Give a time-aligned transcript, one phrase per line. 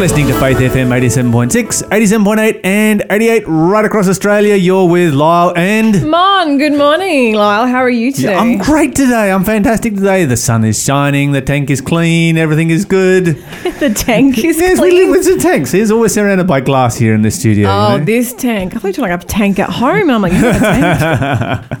[0.00, 4.54] listening to Faith FM 87.6, 87.8, and 88 right across Australia.
[4.54, 6.08] You're with Lyle and.
[6.08, 7.66] Mon, good morning, Lyle.
[7.66, 8.34] How are you today?
[8.34, 9.30] I'm great today.
[9.30, 10.24] I'm fantastic today.
[10.24, 13.26] The sun is shining, the tank is clean, everything is good.
[13.78, 15.02] the tank is Yes, we clean.
[15.02, 15.72] live with some tanks.
[15.72, 17.68] There's always surrounded by glass here in the studio.
[17.68, 18.04] you Oh, know?
[18.04, 18.74] this tank.
[18.74, 20.08] I thought you were like a tank at home.
[20.08, 21.66] I'm like, you a tank.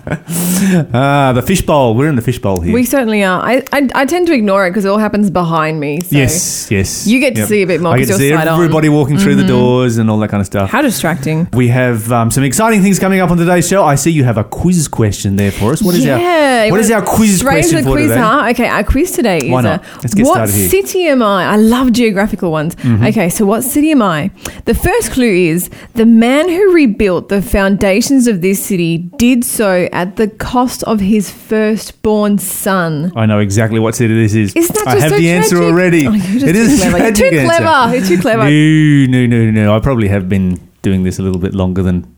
[0.92, 1.94] Ah, the fishbowl.
[1.94, 2.74] We're in the fishbowl here.
[2.74, 3.40] we certainly are.
[3.42, 6.00] I, I, I tend to ignore it because it all happens behind me.
[6.00, 6.16] So.
[6.16, 7.06] yes, yes.
[7.06, 8.46] You get to see a bit more 'cause get to see you're side.
[8.48, 8.54] Mm-hmm.
[8.62, 10.70] everybody walking through the doors and all that kind of stuff.
[10.70, 11.48] How distracting.
[11.52, 13.84] We have um, some exciting things coming up on today's show.
[13.84, 15.82] I see you have a quiz question there for us.
[15.82, 18.20] What is yeah, our What is our quiz question the for quiz, today?
[18.20, 18.48] huh?
[18.50, 19.80] Okay, our quiz today is Why not?
[19.82, 20.68] uh, Let's get what started here.
[20.68, 20.86] Mm-hmm.
[20.86, 21.44] city am I?
[21.44, 22.76] I love geographical ones.
[22.84, 24.30] Okay, so what city am I?
[24.64, 29.88] The first clue is the man who rebuilt the foundations of this city did so
[29.92, 33.12] at the cost of his firstborn son.
[33.16, 34.54] I know exactly what city this is.
[34.54, 36.06] Isn't that I have so the answer already.
[36.06, 36.98] Oh, just it clever.
[36.98, 37.88] You're too clever.
[38.00, 38.44] You're too clever.
[38.44, 39.76] No, no, no, no.
[39.76, 42.16] I probably have been doing this a little bit longer than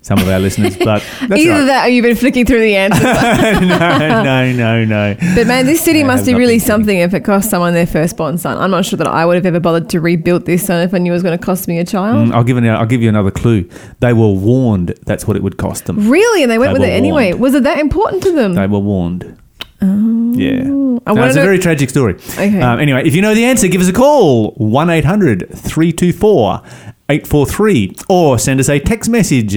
[0.00, 1.64] some of our listeners, but that's Either right.
[1.66, 3.02] that or you've been flicking through the answers.
[3.60, 5.16] no, no, no, no.
[5.34, 8.38] But man, this city I must be really something if it cost someone their firstborn
[8.38, 8.56] son.
[8.56, 10.98] I'm not sure that I would have ever bothered to rebuild this son if I
[10.98, 12.28] knew it was going to cost me a child.
[12.28, 12.70] Mm, I'll give you.
[12.70, 13.68] I'll give you another clue.
[14.00, 14.94] They were warned.
[15.04, 16.08] That's what it would cost them.
[16.08, 16.42] Really?
[16.42, 17.30] And they went They with were it anyway.
[17.32, 17.40] warned.
[17.42, 18.54] Was it that important to them?
[18.54, 19.36] They were warned.
[19.80, 20.32] Oh.
[20.34, 20.62] Yeah.
[21.06, 22.14] I No, it's a very tragic story.
[22.14, 22.60] Okay.
[22.60, 26.62] Um, anyway, if you know the answer, give us a call 1 800 324
[27.10, 29.54] 843 or send us a text message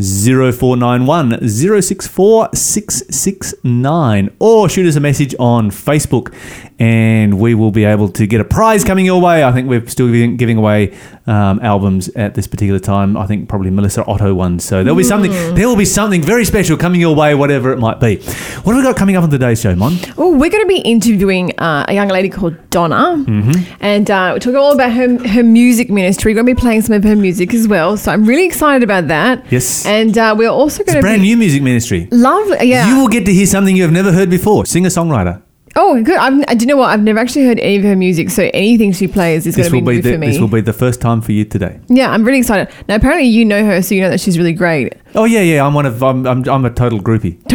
[0.00, 6.34] 0491 064 669 or shoot us a message on Facebook
[6.78, 9.44] and we will be able to get a prize coming your way.
[9.44, 13.16] I think we're still giving, giving away um, albums at this particular time.
[13.16, 14.64] I think probably Melissa Otto ones.
[14.64, 15.30] So there'll be something.
[15.54, 18.16] There will be something very special coming your way, whatever it might be.
[18.16, 19.96] What have we got coming up on today's show, Mon?
[20.18, 23.72] Oh, we're going to be interviewing uh, a young lady called Donna, Mm-hmm.
[23.80, 26.32] and uh, we're talking all about her her music ministry.
[26.32, 28.82] We're going to be playing some of her music as well, so I'm really excited
[28.82, 29.44] about that.
[29.50, 29.84] Yes.
[29.86, 32.08] and uh, we're also going to brand new music ministry.
[32.10, 32.66] lovely.
[32.68, 32.88] Yeah.
[32.88, 34.64] You will get to hear something you have never heard before.
[34.66, 35.42] Singer songwriter.
[35.76, 36.16] oh, good.
[36.16, 36.90] I've, do you know what?
[36.90, 39.70] I've never actually heard any of her music, so anything she plays is going This
[39.72, 40.26] to will be be new the, for me.
[40.28, 41.80] this will be the first time for you today.
[41.88, 42.72] yeah, I'm really excited.
[42.88, 44.92] Now, apparently, you know her, so you know that she's really great.
[45.16, 45.66] Oh yeah, yeah.
[45.66, 46.00] I'm one of.
[46.02, 46.26] I'm.
[46.26, 47.38] I'm, I'm a total groupie.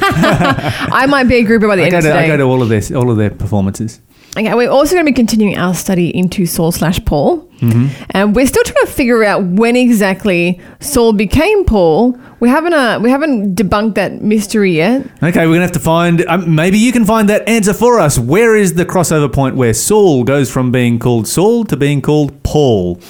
[0.00, 2.08] I might be a groupie by the I end of to.
[2.08, 2.24] today.
[2.24, 4.00] I go to all of their all of their performances.
[4.36, 7.47] Okay, we're also going to be continuing our study into Saul slash Paul.
[7.60, 8.02] Mm-hmm.
[8.10, 12.18] And we're still trying to figure out when exactly Saul became Paul.
[12.40, 15.04] We haven't uh, we haven't debunked that mystery yet.
[15.22, 16.24] Okay, we're gonna have to find.
[16.26, 18.16] Um, maybe you can find that answer for us.
[18.16, 22.44] Where is the crossover point where Saul goes from being called Saul to being called
[22.44, 23.00] Paul?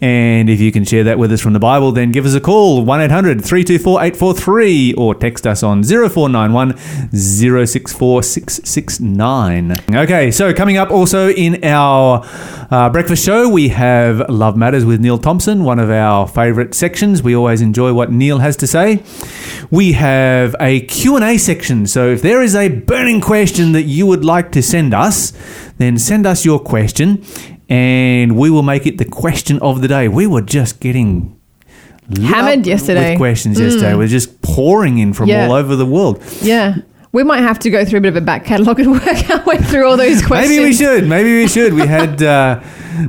[0.00, 2.40] And if you can share that with us from the Bible, then give us a
[2.40, 6.76] call 1 800 324 843 or text us on 0491
[7.12, 9.76] 064 669.
[9.92, 12.24] Okay, so coming up also in our
[12.70, 13.87] uh, breakfast show, we have
[14.28, 17.22] Love Matters with Neil Thompson, one of our favourite sections.
[17.22, 19.02] We always enjoy what Neil has to say.
[19.70, 24.24] We have a Q&A section, so if there is a burning question that you would
[24.24, 25.32] like to send us,
[25.78, 27.24] then send us your question
[27.68, 30.08] and we will make it the question of the day.
[30.08, 31.38] We were just getting
[32.16, 33.10] Hammered yesterday.
[33.10, 33.64] with questions mm.
[33.64, 33.94] yesterday.
[33.94, 35.46] We're just pouring in from Yeah.
[35.46, 36.22] all over the world.
[36.40, 36.76] Yeah.
[37.12, 39.44] We might have to go through a bit of a back catalogue and work our
[39.44, 40.56] way through all those questions.
[40.56, 41.08] Maybe we should.
[41.08, 41.72] Maybe we should.
[41.74, 42.62] We had uh,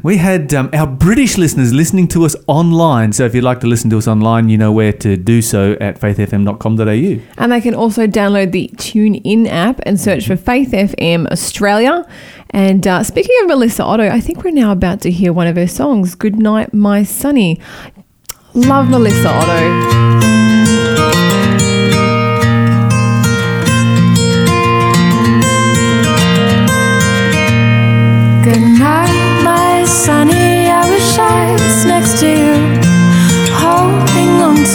[0.04, 3.12] we had um, our British listeners listening to us online.
[3.14, 5.74] So if you'd like to listen to us online, you know where to do so
[5.82, 7.22] at faithfm.com.au.
[7.38, 12.08] And they can also download the TuneIn app and search for Faith FM Australia.
[12.52, 15.56] And uh, speaking of Melissa Otto, I think we're now about to hear one of
[15.56, 17.60] her songs, Good Night, My Sonny."
[18.56, 20.49] Love Melissa Otto.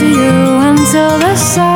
[0.04, 1.73] To you until the sun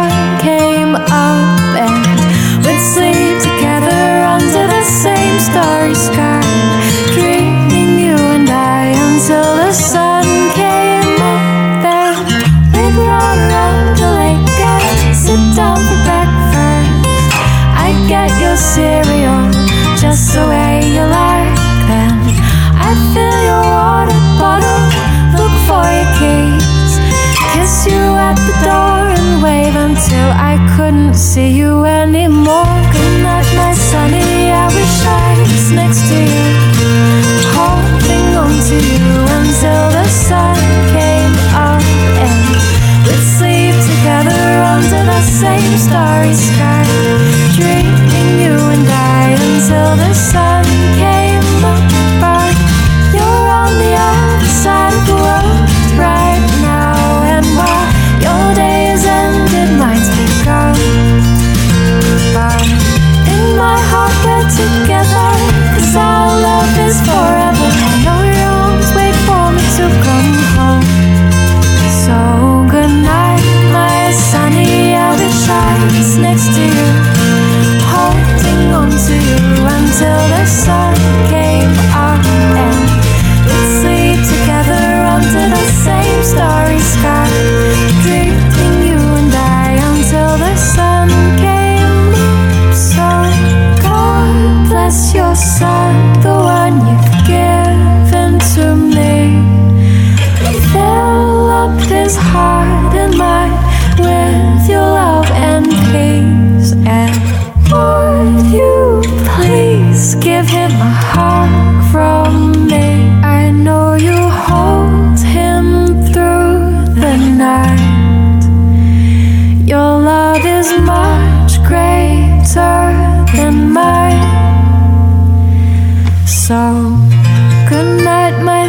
[30.79, 32.79] couldn't see you anymore.
[32.93, 34.53] Good night, my sunny.
[34.63, 36.48] I wish I was next to you,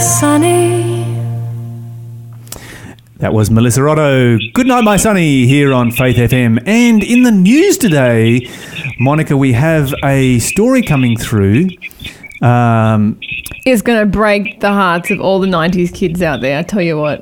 [0.10, 1.04] Sunny.
[3.18, 4.40] That was Melissa Otto.
[4.54, 6.64] Good night, my sunny, here on Faith FM.
[6.66, 8.50] And in the news today,
[9.00, 11.70] Monica, we have a story coming through
[12.42, 13.20] um,
[13.66, 16.82] It's going to break the hearts of all the 90s kids out there, I tell
[16.82, 17.22] you what.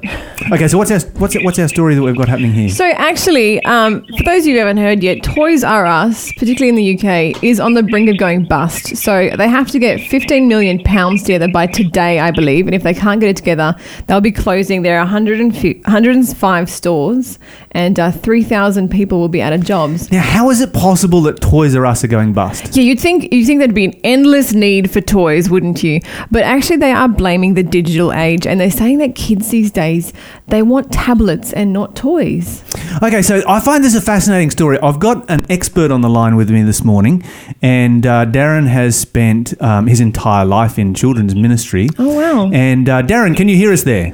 [0.51, 2.69] okay, so what's our what's what's our story that we've got happening here?
[2.69, 6.69] So, actually, um, for those of you who haven't heard yet, Toys R Us, particularly
[6.69, 8.95] in the UK, is on the brink of going bust.
[8.97, 12.67] So, they have to get 15 million pounds together by today, I believe.
[12.67, 13.75] And if they can't get it together,
[14.05, 17.39] they'll be closing their 105 105 stores
[17.71, 20.11] and uh, 3,000 people will be out of jobs.
[20.11, 22.75] Now, how is it possible that Toys R Us are going bust?
[22.75, 25.99] Yeah, you'd think you would think there'd be an endless need for toys, wouldn't you?
[26.29, 30.13] But actually, they are blaming the digital age, and they're saying that kids these days
[30.47, 32.63] they want tablets and not toys.
[33.01, 34.77] Okay, so I find this a fascinating story.
[34.79, 37.23] I've got an expert on the line with me this morning,
[37.61, 41.89] and uh, Darren has spent um, his entire life in children's ministry.
[41.97, 42.51] Oh wow!
[42.51, 44.13] And uh, Darren, can you hear us there?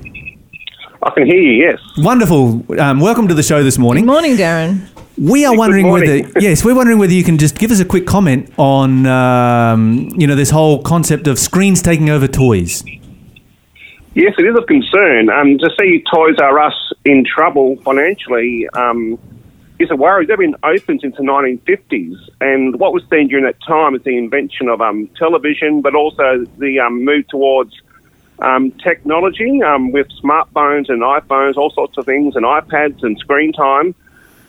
[1.06, 1.80] I can hear you, yes.
[1.98, 2.64] Wonderful.
[2.80, 4.06] Um, welcome to the show this morning.
[4.06, 4.88] Good morning, Darren.
[5.18, 8.08] We are wondering whether yes, we're wondering whether you can just give us a quick
[8.08, 12.84] comment on um, you know this whole concept of screens taking over toys.
[14.16, 15.30] Yes, it is of concern.
[15.30, 19.20] Um, to see Toys R Us in trouble financially um,
[19.80, 20.26] is a worry.
[20.26, 24.18] They've been open since the 1950s, and what was seen during that time is the
[24.18, 27.74] invention of um, television, but also the um, move towards
[28.40, 33.54] um, technology um, with smartphones and iPhones, all sorts of things, and iPads and screen
[33.54, 33.96] time.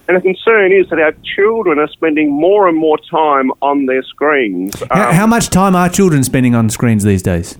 [0.07, 4.03] And the concern is that our children are spending more and more time on their
[4.03, 4.79] screens.
[4.91, 7.59] How, Um, how much time are children spending on screens these days?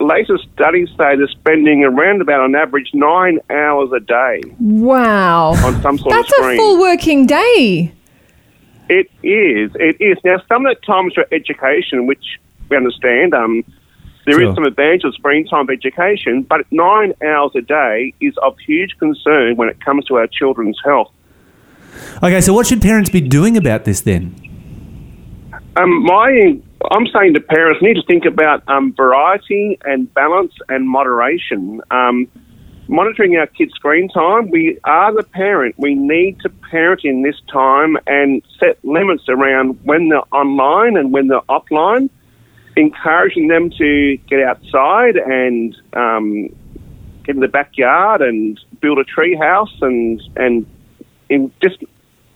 [0.00, 5.80] latest studies say they're spending around about on average nine hours a day Wow, on
[5.80, 7.90] some sort that's of a full working day.
[8.90, 9.70] it is.
[9.76, 10.18] It is.
[10.24, 12.38] Now, some of that time is for education, which
[12.68, 13.32] we understand.
[13.34, 13.64] Um,
[14.26, 14.54] there is Sure.
[14.56, 18.98] some advantage of screen time for education, but nine hours a day is of huge
[18.98, 21.12] concern when it comes to our children's health.
[22.22, 24.34] Okay, so what should parents be doing about this then?
[25.76, 26.58] Um, my,
[26.90, 31.80] I'm saying to parents need to think about um, variety and balance and moderation.
[31.90, 32.28] Um,
[32.88, 35.74] monitoring our kids' screen time, we are the parent.
[35.78, 41.12] We need to parent in this time and set limits around when they're online and
[41.12, 42.08] when they're offline,
[42.76, 46.48] encouraging them to get outside and um,
[47.24, 50.66] get in the backyard and build a tree house and and
[51.28, 51.78] in just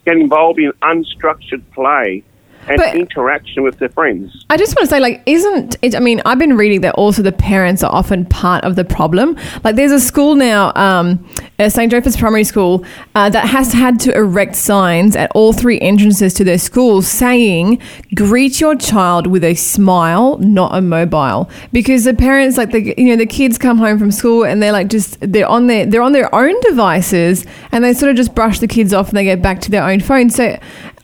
[0.05, 2.23] get involved in unstructured play
[2.69, 4.45] and But- interaction with their friends.
[4.49, 5.95] I just want to say, like, isn't it?
[5.95, 9.35] I mean, I've been reading that also the parents are often part of the problem.
[9.63, 11.25] Like, there's a school now, um,
[11.57, 11.91] uh, St.
[11.91, 12.85] Joseph's Primary School,
[13.15, 17.79] uh, that has had to erect signs at all three entrances to their school saying,
[18.15, 23.05] "Greet your child with a smile, not a mobile." Because the parents, like, the you
[23.05, 26.01] know, the kids come home from school and they're like, just they're on their they're
[26.01, 29.23] on their own devices, and they sort of just brush the kids off and they
[29.23, 30.29] get back to their own phone.
[30.29, 30.57] So.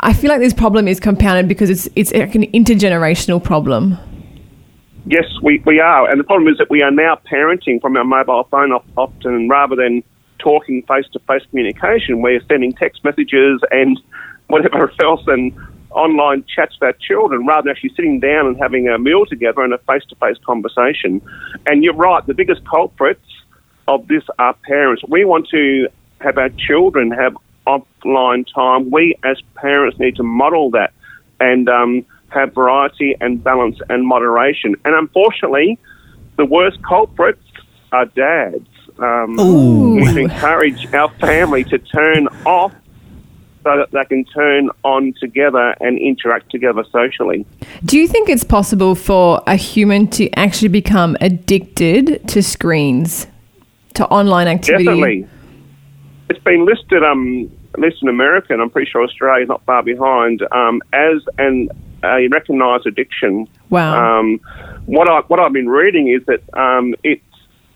[0.06, 3.98] I feel like this problem is compounded because it's it's like an intergenerational problem.
[5.08, 6.08] Yes, we, we are.
[6.08, 9.76] And the problem is that we are now parenting from our mobile phone often rather
[9.76, 10.04] than
[10.38, 12.22] talking face to face communication.
[12.22, 14.00] We're sending text messages and
[14.48, 15.52] whatever else and
[15.90, 19.64] online chats with our children rather than actually sitting down and having a meal together
[19.64, 21.20] and a face to face conversation.
[21.66, 23.26] And you're right, the biggest culprits
[23.88, 25.02] of this are parents.
[25.08, 25.88] We want to
[26.22, 27.36] have our children have
[27.68, 28.92] offline time.
[28.92, 30.94] We as parents need to model that
[31.40, 34.76] and um, have variety and balance and moderation.
[34.86, 35.80] And unfortunately,
[36.38, 37.42] the worst culprits
[37.92, 38.68] are dads.
[39.00, 39.36] Um,
[39.96, 42.74] we encourage our family to turn off
[43.64, 47.46] so that they can turn on together and interact together socially.
[47.84, 53.28] Do you think it's possible for a human to actually become addicted to screens,
[53.96, 54.86] to online activity?
[54.86, 55.28] Definitely.
[56.30, 59.84] It's been listed, um, at least in America, and I'm pretty sure Australia's not far
[59.84, 61.70] behind, um, as an
[62.04, 63.48] a recognised addiction.
[63.70, 64.20] Wow.
[64.20, 64.40] Um,
[64.86, 67.22] what I what I've been reading is that um, it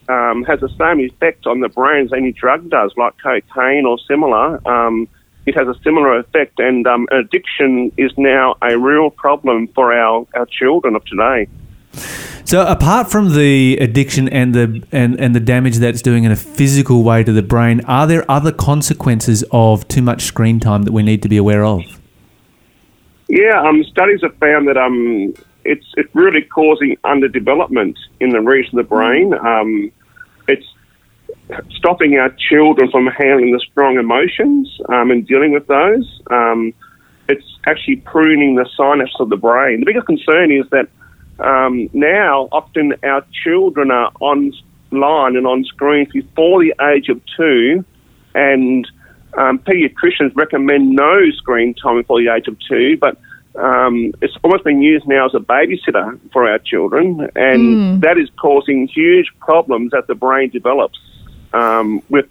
[0.08, 3.98] um, has the same effect on the brain as any drug does, like cocaine or
[4.08, 4.60] similar.
[4.68, 5.08] Um,
[5.46, 10.27] it has a similar effect, and um, addiction is now a real problem for our,
[10.36, 11.48] our children of today.
[12.50, 16.36] So apart from the addiction and the and, and the damage that's doing in a
[16.36, 20.91] physical way to the brain, are there other consequences of too much screen time that
[20.91, 21.84] we need to be aware of?
[23.27, 25.32] Yeah, um, studies have found that um,
[25.63, 29.32] it's it's really causing underdevelopment in the region of the brain.
[29.36, 29.91] Um,
[30.48, 30.65] it's
[31.75, 36.20] stopping our children from handling the strong emotions um, and dealing with those.
[36.32, 36.74] Um,
[37.27, 39.82] it's actually pruning the synapses of the brain.
[39.82, 40.89] The biggest concern is that
[41.39, 47.86] um, now often our children are online and on screens before the age of two,
[48.36, 48.88] and
[49.38, 53.17] um, paediatricians recommend no screen time before the age of two, but
[53.55, 58.29] um, it's almost been used now as a babysitter for our children, and that is
[58.39, 61.00] causing huge problems as the brain develops
[61.53, 62.25] um, with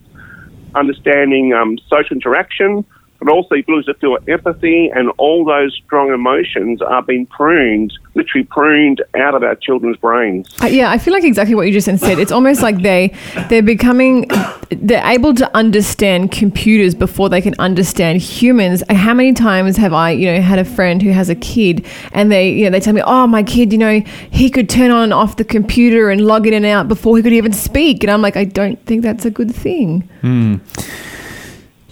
[0.74, 2.84] understanding um, social interaction,
[3.18, 7.92] but also the ability to feel empathy and all those strong emotions are being pruned,
[8.14, 10.48] literally pruned out of our children's brains.
[10.62, 12.18] Uh, yeah, I feel like exactly what you just said.
[12.18, 13.14] It's almost like they
[13.48, 14.28] they're becoming
[14.70, 18.82] they're able to understand computers before they can understand humans.
[18.88, 22.30] How many times have I, you know, had a friend who has a kid and
[22.30, 25.04] they, you know, they tell me, "Oh, my kid, you know, he could turn on
[25.04, 28.10] and off the computer and log in and out before he could even speak." And
[28.10, 30.08] I'm like, "I don't think that's a good thing."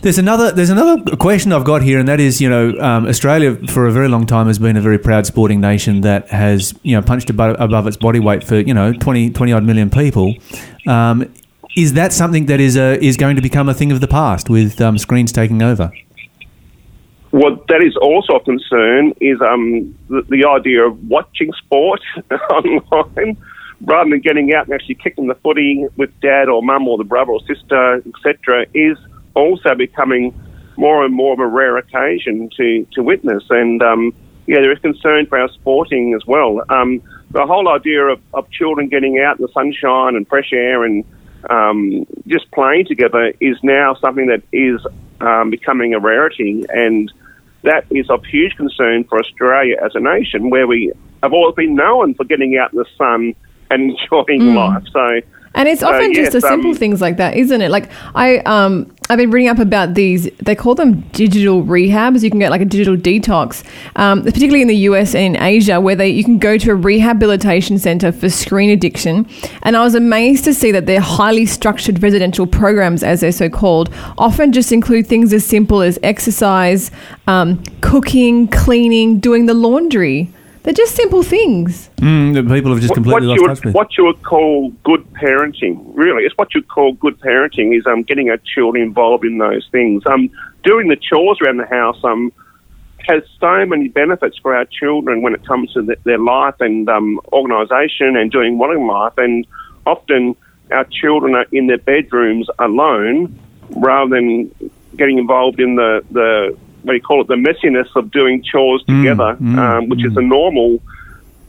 [0.06, 3.56] There's another there's another question I've got here, and that is, you know, um, Australia
[3.66, 6.94] for a very long time has been a very proud sporting nation that has, you
[6.94, 10.32] know, punched above, above its body weight for, you know, 20, 20 odd million people.
[10.86, 11.34] Um,
[11.76, 14.48] is that something that is a, is going to become a thing of the past
[14.48, 15.90] with um, screens taking over?
[17.32, 22.00] What that is also a concern is um, the, the idea of watching sport
[22.50, 23.36] online
[23.80, 27.02] rather than getting out and actually kicking the footy with dad or mum or the
[27.02, 28.96] brother or sister, etc., is
[29.36, 30.34] also becoming
[30.76, 33.44] more and more of a rare occasion to, to witness.
[33.50, 34.12] And um,
[34.46, 36.62] yeah, there is concern for our sporting as well.
[36.68, 40.84] Um, the whole idea of, of children getting out in the sunshine and fresh air
[40.84, 41.04] and
[41.50, 44.80] um, just playing together is now something that is
[45.20, 47.12] um, becoming a rarity, and
[47.62, 51.74] that is of huge concern for Australia as a nation, where we have always been
[51.74, 53.34] known for getting out in the sun
[53.70, 54.84] and enjoying life.
[54.92, 55.20] So.
[55.56, 57.70] And it's often just yes, the simple um, things like that, isn't it?
[57.70, 60.28] Like I um I've been reading up about these.
[60.42, 62.22] They call them digital rehabs.
[62.22, 63.64] You can get like a digital detox,
[63.96, 66.74] um, particularly in the US and in Asia, where they you can go to a
[66.74, 69.26] rehabilitation center for screen addiction.
[69.62, 73.48] And I was amazed to see that their highly structured residential programs, as they're so
[73.48, 76.90] called, often just include things as simple as exercise,
[77.28, 80.30] um, cooking, cleaning, doing the laundry.
[80.66, 81.90] They're just simple things.
[81.98, 83.74] Mm, that people have just what, completely what lost you touch would, with.
[83.76, 88.02] what you would call good parenting, really, it's what you call good parenting is um,
[88.02, 90.02] getting our children involved in those things.
[90.06, 90.28] Um,
[90.64, 92.32] doing the chores around the house um,
[93.06, 96.88] has so many benefits for our children when it comes to th- their life and
[96.88, 99.16] um, organisation and doing well in life.
[99.18, 99.46] And
[99.86, 100.34] often
[100.72, 103.38] our children are in their bedrooms alone
[103.70, 104.52] rather than
[104.96, 108.82] getting involved in the, the what do you call it, the messiness of doing chores
[108.86, 110.80] together, um, which is the normal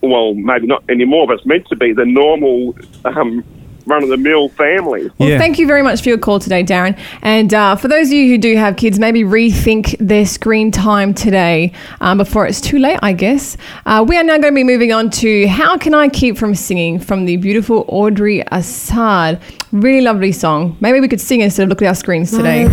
[0.02, 2.76] well, maybe not anymore, but it's meant to be the normal
[3.06, 3.44] um,
[3.88, 5.10] run of the mill family.
[5.18, 5.40] Well, Yeah.
[5.40, 6.98] thank you very much for your call today, Darren.
[7.24, 11.14] And uh, for those of you who do have kids, maybe rethink their screen time
[11.16, 13.58] today um, before it's too late, I guess.
[13.86, 16.54] Uh, we are now going to be moving on to How Can I Keep From
[16.54, 19.42] Singing from the beautiful Audrey Assad.
[19.72, 20.78] Really lovely song.
[20.80, 22.68] Maybe we could sing instead of looking at our screens today.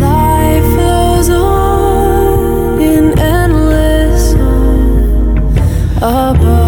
[6.05, 6.64] Above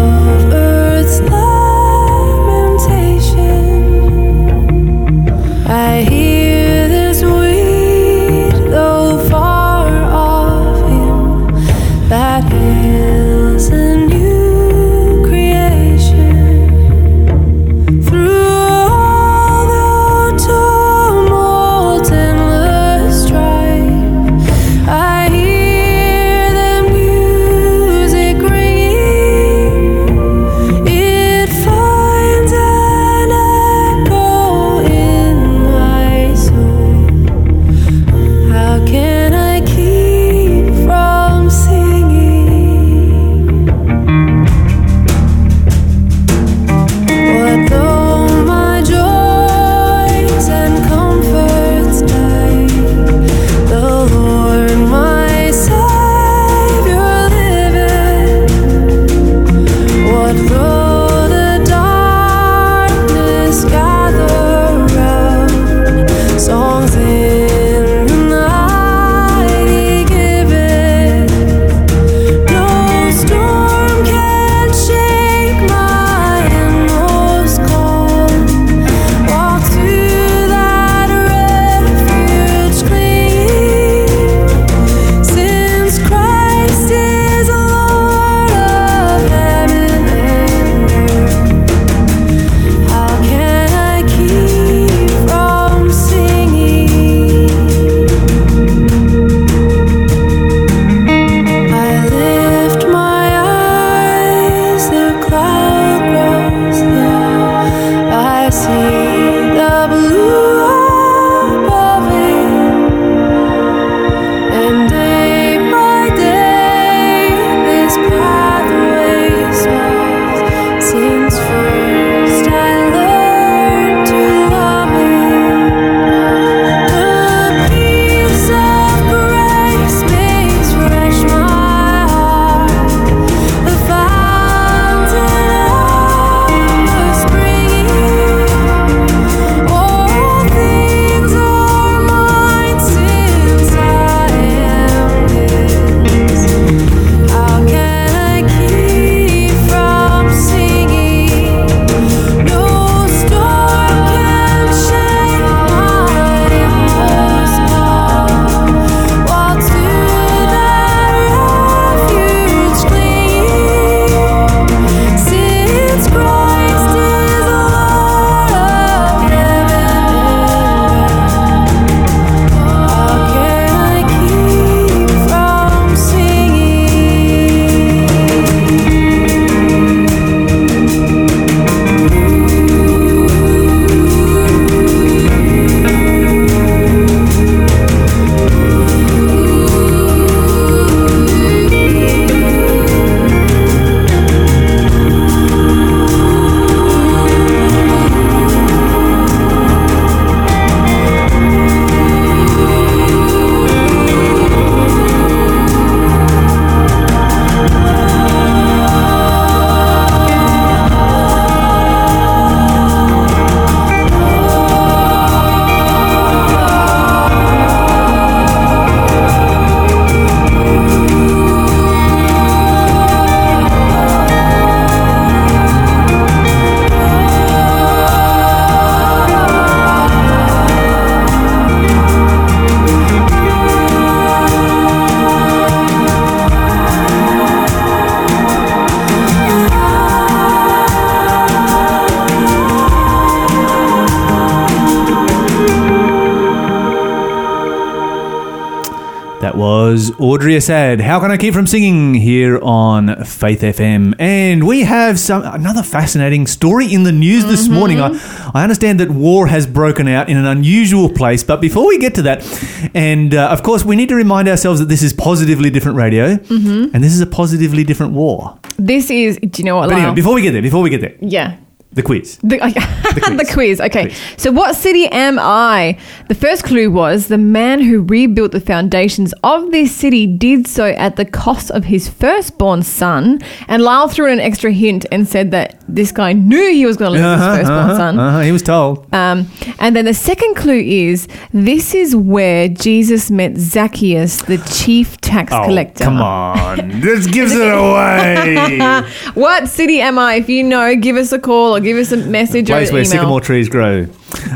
[250.38, 254.14] Audrey Assad, How can I keep from singing here on Faith FM?
[254.20, 258.00] And we have some another fascinating story in the news this morning.
[258.00, 258.10] I,
[258.54, 262.14] I understand that war has broken out in an unusual place, but before we get
[262.14, 265.70] to that, and uh, of course, we need to remind ourselves that this is positively
[265.70, 268.60] different radio, and this is a positively different war.
[268.78, 269.38] This is.
[269.38, 269.88] Do you know what?
[269.88, 271.56] But anyway, before we get there, before we get there, yeah.
[271.98, 272.38] The quiz.
[272.42, 272.56] The,
[273.42, 273.80] the, quiz.
[273.80, 274.14] Okay.
[274.36, 275.98] So, what city am I?
[276.28, 280.84] The first clue was the man who rebuilt the foundations of this city did so
[281.06, 283.40] at the cost of his firstborn son.
[283.66, 286.96] And Lyle threw in an extra hint and said that this guy knew he was
[286.96, 288.18] going to lose Uh-huh, his firstborn uh-huh, son.
[288.20, 289.12] uh-huh, he was told.
[289.12, 295.20] Um, and then the second clue is this is where Jesus met Zacchaeus, the chief
[295.20, 296.04] tax collector.
[296.04, 297.00] Oh, come on.
[297.00, 299.02] this gives it away.
[299.34, 300.34] What city am I?
[300.34, 303.02] If you know, give us a call or give us a message place or where
[303.02, 303.10] email.
[303.10, 304.06] sycamore trees grow.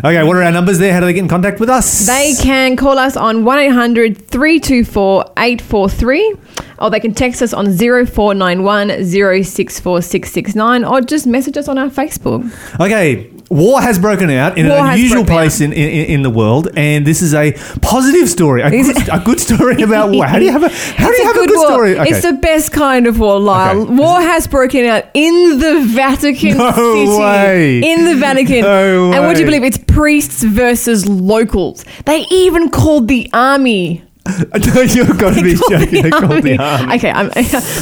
[0.04, 0.92] Okay, what are our numbers there?
[0.92, 2.06] How do they get in contact with us?
[2.06, 6.34] They can call us on 1 800 324 843
[6.78, 11.88] or they can text us on 0491 064 669 or just message us on our
[11.88, 12.50] Facebook.
[12.80, 16.68] Okay, war has broken out in War an unusual place in, in in the world,
[16.76, 20.26] and this is a positive story, a, good, a good story about war.
[20.26, 21.66] How do you have a how do you have a good war.
[21.66, 21.98] story?
[21.98, 22.10] Okay.
[22.10, 23.82] It's the best kind of war, Lyle.
[23.82, 23.94] Okay.
[23.94, 27.18] War has broken out in the Vatican No City.
[27.18, 27.80] way.
[27.82, 28.62] In the Vatican.
[28.72, 31.84] No And would you believe it's priests versus locals?
[32.06, 34.04] They even called the army.
[34.24, 36.02] You've got to be joking.
[36.02, 36.94] They called the army.
[36.94, 37.26] Okay, I'm,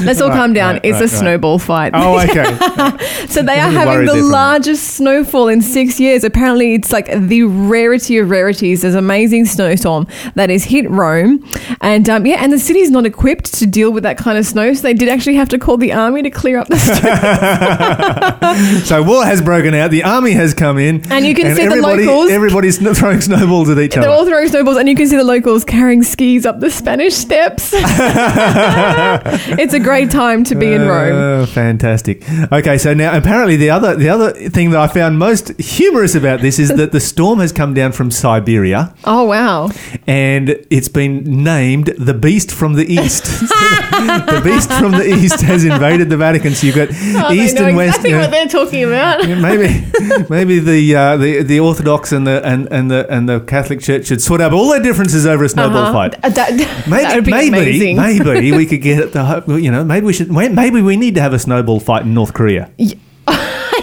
[0.07, 0.75] let's all Right, calm down.
[0.77, 1.11] right, it's right, a right.
[1.11, 1.93] snowball fight.
[1.95, 3.27] Oh, okay.
[3.27, 4.33] So they are having worried the there for a minute.
[4.33, 6.25] largest snowfall in six years.
[6.25, 8.81] Apparently, it's like the rarity of rarities.
[8.83, 11.45] There's an amazing snowstorm that has hit Rome,
[11.83, 14.73] and um, yeah, and the city's not equipped to deal with that kind of snow.
[14.73, 18.81] So they did actually have to call the army to clear up the snow.
[18.85, 19.91] so war has broken out.
[19.91, 23.21] The army has come in, And you can see the everybody, locals- Everybody's sn- throwing
[23.21, 24.03] snowballs at each other.
[24.03, 24.19] They're other.
[24.21, 26.03] all throwing snowballs, and you can see the locals carrying
[26.47, 27.73] up the Spanish steps.
[27.75, 31.13] it's a great time to be in Rome.
[31.15, 32.23] Oh, fantastic.
[32.53, 36.41] Okay, so now apparently the other the other thing that I found most humorous about
[36.41, 39.71] this is that the storm has come down from Siberia Oh wow!
[40.07, 43.25] and it's been named the Beast from the East.
[43.41, 46.55] the Beast from the East has invaded the Vatican.
[46.55, 47.99] So you've got Oh, East and West.
[47.99, 48.23] exactly you know.
[48.23, 49.27] what they're talking about.
[49.27, 49.87] Maybe,
[50.29, 54.07] maybe the, uh, the the Orthodox and the and, and the and the Catholic Church
[54.07, 55.93] should sort out all their differences over a snowball Uh-huh.
[55.93, 56.20] fight.
[56.23, 56.51] Uh, that,
[56.89, 57.97] Maybe, that would be maybe, amazing.
[57.97, 61.33] maybe we could get the you know maybe we should maybe we need to have
[61.33, 62.71] a snowball fight in North Korea.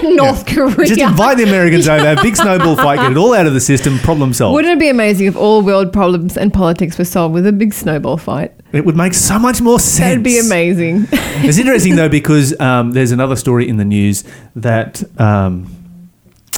[0.04, 0.88] North Korea.
[0.88, 3.54] Just invite the Americans over, have a big snowball fight, get it all out of
[3.54, 4.54] the system, problem solved.
[4.54, 7.74] Wouldn't it be amazing if all world problems and politics were solved with a big
[7.74, 8.54] snowball fight?
[8.74, 10.00] it would make so much more sense.
[10.10, 11.08] That'd be amazing.
[11.12, 14.24] It's interesting though because um, there's another story in the news
[14.56, 15.74] that um,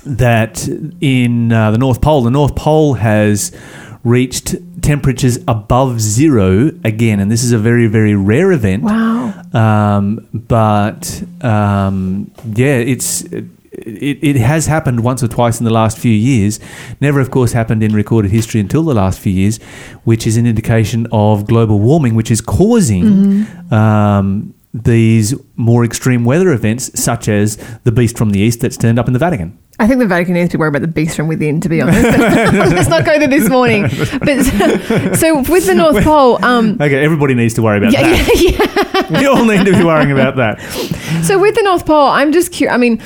[0.06, 0.68] that
[1.02, 3.56] in uh, the North Pole, the North Pole has
[4.04, 8.84] reached temperatures above zero again, and this is a very very rare event.
[8.84, 9.34] wow.
[9.54, 13.24] Um, but um, yeah, it's
[13.72, 16.60] it, it has happened once or twice in the last few years.
[17.00, 19.58] Never, of course, happened in recorded history until the last few years,
[20.04, 23.48] which is an indication of global warming, which is causing.
[23.72, 29.00] Um, these more extreme weather events, such as the beast from the east that's turned
[29.00, 29.58] up in the Vatican.
[29.80, 32.04] I think the Vatican needs to worried about the beast from within, to be honest.
[32.18, 33.84] Let's not go there this morning.
[33.84, 38.36] But so with the North Pole, um, Okay, everybody needs to worry about yeah, that.
[38.36, 39.20] yeah, yeah.
[39.20, 40.60] We all need to be worrying about that.
[41.24, 42.74] So with the North Pole, I'm just curious.
[42.74, 43.02] I mean,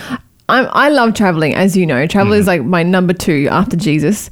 [0.50, 2.06] I'm, I love traveling, as you know.
[2.08, 2.42] Travel Mm-hmm.
[2.42, 4.30] is like my number two after Jesus.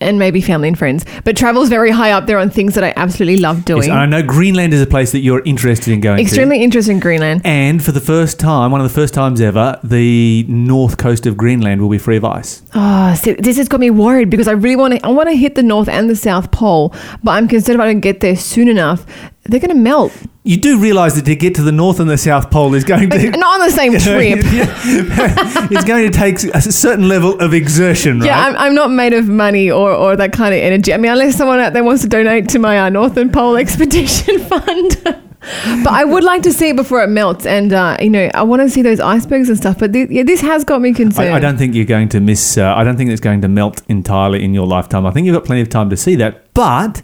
[0.00, 2.92] And maybe family and friends, but travel's very high up there on things that I
[2.94, 3.88] absolutely love doing.
[3.88, 6.22] Yes, I know Greenland is a place that you're interested in going to.
[6.22, 7.40] Extremely interested in Greenland.
[7.44, 11.36] And for the first time, one of the first times ever, the north coast of
[11.36, 12.62] Greenland will be free of ice.
[12.74, 15.04] Oh, see, this has got me worried because I really want to.
[15.04, 17.86] I want to hit the North and the South Pole, but I'm concerned if I
[17.86, 19.04] don't get there soon enough,
[19.48, 20.12] they're going to melt.
[20.44, 23.10] You do realise that to get to the north and the south pole is going
[23.10, 24.38] to Not on the same trip.
[25.70, 28.26] it's going to take a certain level of exertion, right?
[28.26, 30.94] Yeah, I'm, I'm not made of money or, or that kind of energy.
[30.94, 34.38] I mean, unless someone out there wants to donate to my uh, Northern Pole Expedition
[34.48, 35.24] Fund.
[35.40, 38.42] But I would like to see it before it melts, and uh, you know, I
[38.42, 39.78] want to see those icebergs and stuff.
[39.78, 41.32] But thi- yeah, this has got me concerned.
[41.32, 42.58] I, I don't think you're going to miss.
[42.58, 45.06] Uh, I don't think it's going to melt entirely in your lifetime.
[45.06, 46.52] I think you've got plenty of time to see that.
[46.54, 47.02] But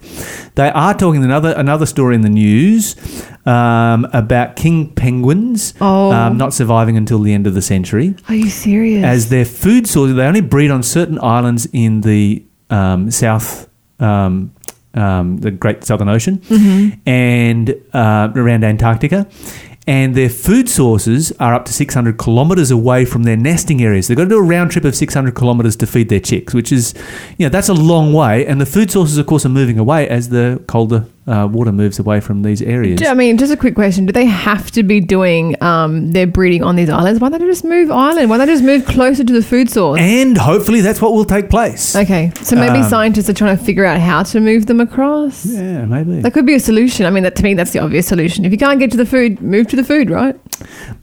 [0.56, 2.96] they are talking another another story in the news
[3.46, 6.10] um, about king penguins Oh.
[6.12, 8.16] um, not surviving until the end of the century.
[8.28, 9.04] Are you serious?
[9.04, 10.12] as their food source.
[10.12, 13.68] They only breed on certain islands in the um, south,
[14.00, 14.52] um,
[14.94, 16.40] um, the Great Southern Ocean,
[17.07, 19.26] and uh, around Antarctica.
[19.87, 24.09] And their food sources are up to 600 kilometres away from their nesting areas.
[24.09, 26.72] They've got to do a round trip of 600 kilometres to feed their chicks, which
[26.72, 26.94] is,
[27.37, 28.46] you know, that's a long way.
[28.46, 31.98] And the food sources, of course, are moving away as the colder uh, water moves
[31.98, 33.02] away from these areas.
[33.02, 36.62] I mean, just a quick question: Do they have to be doing um, their breeding
[36.62, 37.20] on these islands?
[37.20, 38.28] Why don't they just move island?
[38.30, 40.00] Why don't they just move closer to the food source?
[40.00, 41.96] And hopefully that's what will take place.
[41.96, 45.46] okay, so maybe Um, scientists are trying to figure out how to move them across.
[45.46, 46.20] Yeah, maybe.
[46.20, 47.06] That could be a solution.
[47.06, 48.44] I mean, that to me, that's the obvious solution.
[48.44, 50.37] If you can't get to the food, move to the food, right?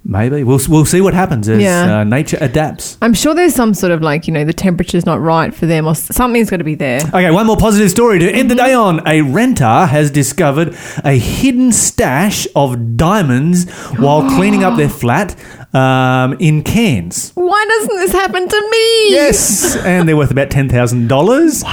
[0.04, 0.44] Maybe.
[0.44, 2.00] We'll, we'll see what happens as Yeah.
[2.00, 2.98] uh, nature adapts.
[3.02, 5.88] I'm sure there's some sort of like, you know, the temperature's not right for them
[5.88, 7.02] or something's got to be there.
[7.08, 9.06] Okay, one more positive story to end the day on.
[9.08, 15.36] A renter has discovered a hidden stash of diamonds while cleaning up their flat
[15.74, 17.32] um, in Cairns.
[17.36, 19.12] Why doesn't this happen to me?
[19.12, 21.64] Yes, and they're worth about ten thousand dollars.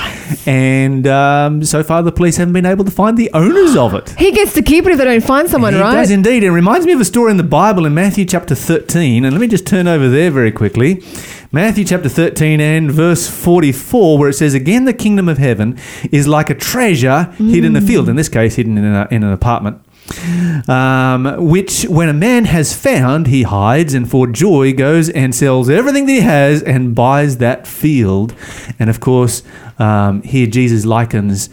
[0.47, 4.11] And um, so far, the police haven't been able to find the owners of it.
[4.19, 5.95] He gets to keep it if they don't find someone, He right?
[5.97, 6.43] does indeed.
[6.45, 9.25] It reminds me of a story in the Bible in Matthew chapter 13.
[9.25, 11.03] And let me just turn over there very quickly.
[11.51, 15.79] Matthew chapter 13 and verse 44, where it says, Again, the kingdom of heaven
[16.13, 18.11] is like a treasure hidden in a field.
[18.11, 19.83] In this case, hidden in, a, in an apartment.
[20.69, 25.71] Um, which, when a man has found, he hides and for joy goes and sells
[25.71, 28.35] everything that he has and buys that field.
[28.79, 29.43] And of course,
[29.79, 31.49] um, here Jesus likens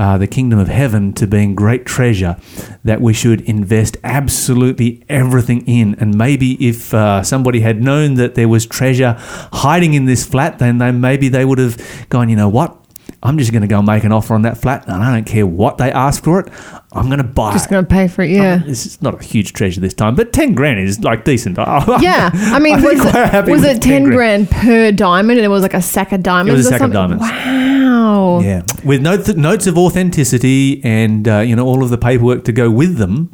[0.00, 2.38] uh, the kingdom of heaven to being great treasure
[2.82, 5.94] that we should invest absolutely everything in.
[6.00, 9.16] And maybe if uh, somebody had known that there was treasure
[9.52, 11.76] hiding in this flat, then they, maybe they would have
[12.08, 12.79] gone, you know what?
[13.22, 15.46] I'm just going to go make an offer on that flat, and I don't care
[15.46, 16.52] what they ask for it.
[16.92, 17.54] I'm going to buy it.
[17.54, 18.58] Just going to pay for it, yeah.
[18.58, 21.58] This is not a huge treasure this time, but ten grand is like decent.
[22.00, 25.62] Yeah, I mean, I'd was, it, was it 10 grand per diamond and it was
[25.62, 27.18] like a sack of diamonds a or sack of something?
[27.18, 27.22] diamonds.
[27.22, 28.40] Wow.
[28.40, 32.52] Yeah, with notes notes of authenticity and uh, you know all of the paperwork to
[32.52, 33.30] go with them.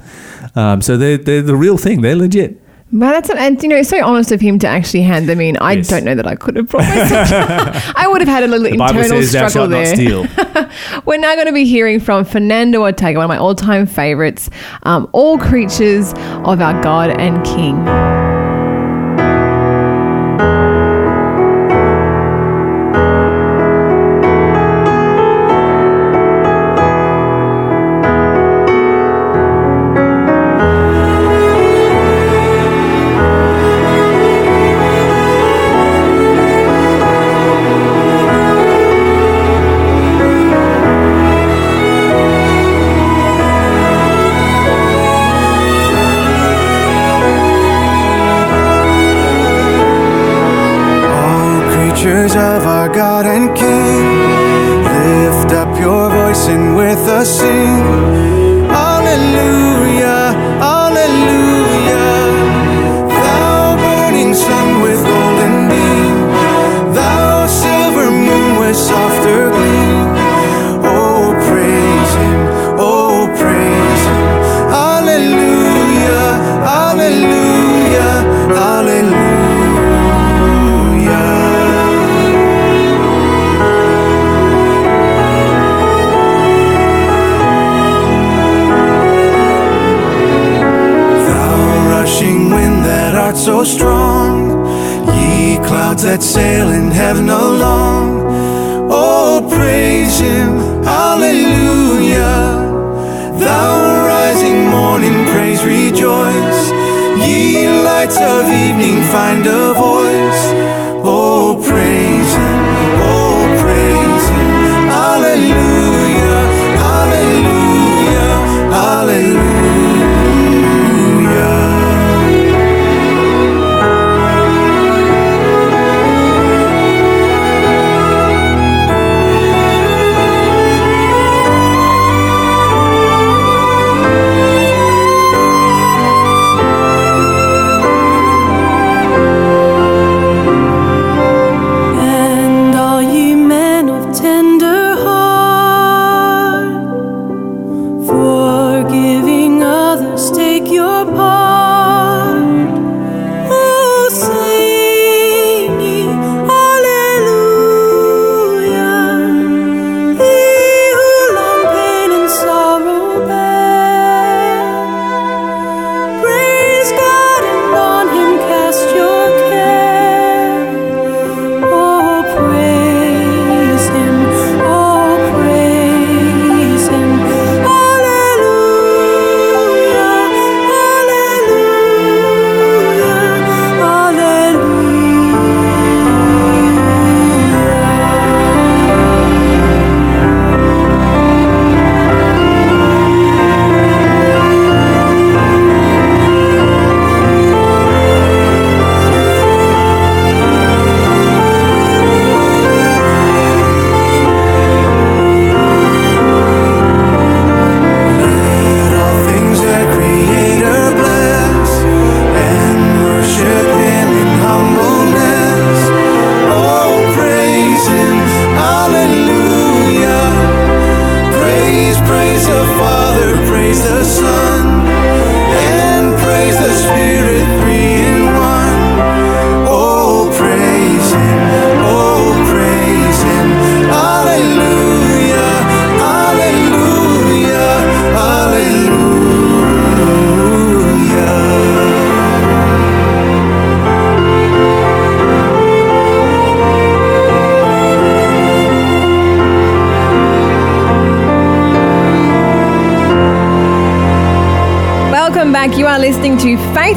[0.55, 2.01] Um, so they're they're the real thing.
[2.03, 2.61] They're legit.
[2.93, 5.41] Well, that's an, and you know, it's so honest of him to actually hand them
[5.41, 5.57] in.
[5.57, 5.89] I Yes.
[5.89, 7.93] don't know that I could have brought myself.
[7.97, 10.27] I would have had a little The Bible internal says, "Thou struggle shalt there.
[10.27, 13.87] not steal." We're now going to be hearing from Fernando Ortega, one of my all-time
[13.87, 14.51] favorites.
[14.85, 16.13] Um, all creatures
[16.45, 17.77] of our God and King.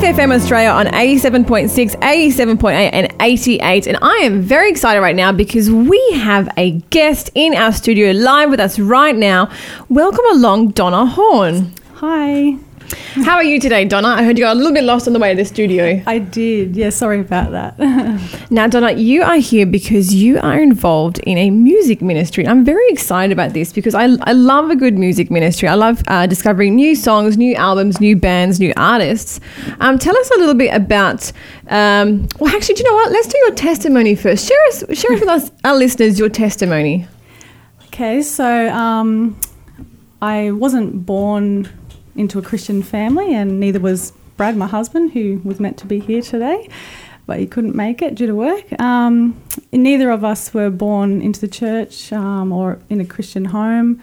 [0.10, 1.70] FM Australia on 87.6,
[2.00, 3.86] 87.8, and 88.
[3.86, 8.12] And I am very excited right now because we have a guest in our studio
[8.12, 9.52] live with us right now.
[9.88, 11.74] Welcome along, Donna Horn.
[11.98, 12.58] Hi.
[13.24, 14.10] How are you today, Donna?
[14.10, 16.02] I heard you got a little bit lost on the way to the studio.
[16.08, 16.76] I did.
[16.76, 18.40] Yeah, sorry about that.
[18.52, 22.48] Now, Donna, you are here because you are involved in a music ministry.
[22.48, 25.68] I'm very excited about this because I, I love a good music ministry.
[25.68, 29.40] I love uh, discovering new songs, new albums, new bands, new artists.
[29.80, 31.32] Um, tell us a little bit about.
[31.68, 33.12] Um, well, actually, do you know what?
[33.12, 34.48] Let's do your testimony first.
[34.48, 37.08] Share us, share with us, our listeners, your testimony.
[37.88, 39.40] okay, so um,
[40.22, 41.70] I wasn't born
[42.20, 46.00] into a Christian family, and neither was Brad, my husband, who was meant to be
[46.00, 46.70] here today,
[47.26, 48.80] but he couldn't make it due to work.
[48.80, 54.02] Um, neither of us were born into the church um, or in a Christian home.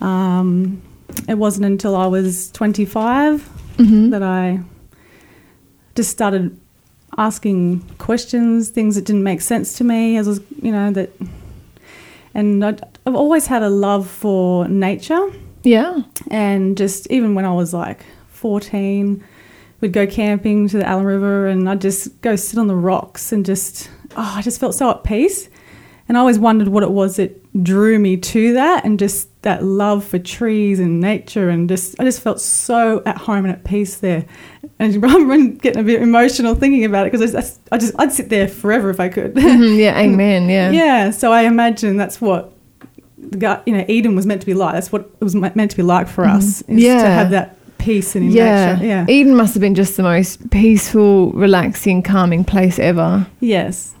[0.00, 0.82] Um,
[1.28, 3.48] it wasn't until I was 25
[4.10, 4.60] that I
[5.94, 6.58] just started
[7.18, 10.16] asking questions, things that didn't make sense to me.
[10.16, 11.10] As was, you know, that,
[12.34, 15.30] and I'd, I've always had a love for nature,
[15.62, 16.02] Yeah.
[16.30, 19.22] and just even when I was like 14,
[19.80, 23.32] we'd go camping to the Allyn River, and I'd just go sit on the rocks
[23.32, 25.48] and just, oh, I just felt so at peace.
[26.08, 29.62] And I always wondered what it was that drew me to that, and just that
[29.62, 33.64] love for trees and nature, and just I just felt so at home and at
[33.64, 34.24] peace there.
[34.78, 38.12] And I'm getting a bit emotional thinking about it because I just, I just I'd
[38.12, 39.34] sit there forever if I could.
[39.34, 39.96] Mhm, yeah.
[39.98, 40.48] Amen.
[40.48, 40.70] Yeah.
[40.72, 41.10] yeah.
[41.10, 42.52] So I imagine that's what
[43.30, 44.74] the guy, you know, Eden was meant to be like.
[44.74, 46.62] That's what it was meant to be like for us.
[46.62, 46.78] Mm-hmm.
[46.78, 47.02] Yeah.
[47.02, 48.74] to have that peace and in Yeah.
[48.74, 48.86] nature.
[48.86, 49.06] Yeah.
[49.08, 53.26] Eden must have been just the most peaceful, relaxing, calming place ever.
[53.40, 53.94] Yes.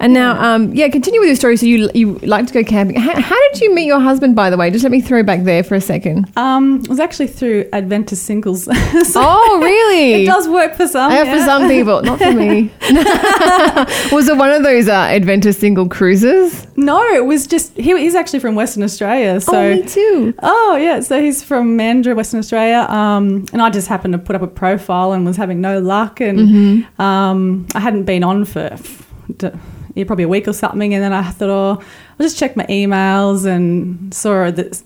[0.00, 1.56] And now, um, yeah, continue with your story.
[1.56, 2.96] So you you like to go camping.
[3.00, 4.70] How, how did you meet your husband, by the way?
[4.70, 6.30] Just let me throw back there for a second.
[6.36, 8.64] Um, it was actually through Adventist singles.
[9.12, 10.24] so Oh, really?
[10.24, 11.10] it does work for some.
[11.10, 11.38] Uh, yeah.
[11.38, 12.70] For some people, not for me.
[14.12, 16.66] was it one of those uh, Adventist single cruises?
[16.76, 19.40] No, it was just he, he's actually from Western Australia.
[19.40, 20.34] So oh, me too.
[20.42, 24.36] Oh yeah, so he's from Mandurah, Western Australia, um, and I just happened to put
[24.36, 27.00] up a profile and was having no luck, and Mm-hmm.
[27.00, 28.76] um, I hadn't been on for
[29.94, 31.84] yeah, probably a week or something, and then I thought, oh,
[32.18, 34.82] I'll just check my emails and saw that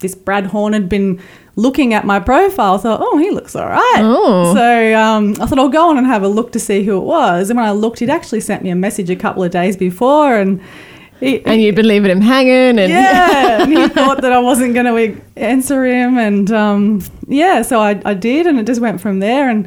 [0.00, 1.20] this Brad Horn had been
[1.56, 2.74] looking at my profile.
[2.74, 4.00] I thought, oh, he looks all right.
[4.00, 4.54] Oh.
[4.54, 7.04] So um, I thought I'll go on and have a look to see who it
[7.04, 9.76] was, and when I looked, he'd actually sent me a message a couple of days
[9.76, 10.60] before, and.
[11.18, 14.74] He, And you'd been leaving him hanging, and yeah, and he thought that I wasn't
[14.74, 19.00] going to answer him, and um, yeah, so I, I did, and it just went
[19.00, 19.48] from there.
[19.48, 19.66] And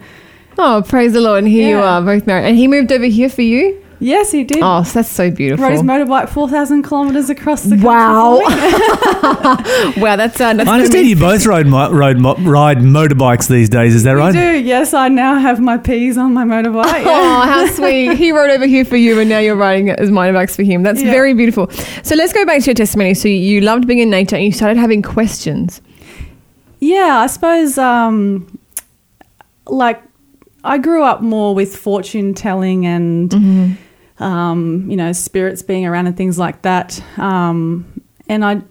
[0.59, 1.39] oh, praise the Lord!
[1.39, 2.45] And here you are, both married.
[2.45, 3.83] And he moved over here for you.
[3.99, 4.59] Yes, he did.
[4.61, 5.63] Oh, that's so beautiful.
[5.65, 8.39] Rode his motorbike four thousand kilometers across the country Wow.
[9.97, 13.69] wow, that's uh, that's I understand you both ride mo- ride mo- ride motorbikes these
[13.69, 13.95] days.
[13.95, 14.35] Is that right?
[14.35, 14.59] I do.
[14.59, 17.03] Yes, I now have my P's on my motorbike.
[17.05, 18.15] Oh, how sweet.
[18.17, 20.83] He rode over here for you, and now you're riding as motorbikes for him.
[20.83, 21.11] That's Yeah.
[21.11, 21.69] very beautiful.
[22.03, 23.13] So let's go back to your testimony.
[23.13, 25.81] So you loved being in nature and you started having questions.
[26.79, 28.57] Yeah, I suppose um,
[29.67, 30.01] like
[30.63, 33.77] I grew up more with fortune telling and
[34.19, 37.01] um, you know spirits being around and things like that.
[37.17, 38.61] Um, and I